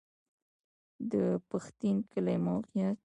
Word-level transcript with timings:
د 1.11 1.13
پښتین 1.49 1.95
کلی 2.11 2.37
موقعیت 2.47 2.97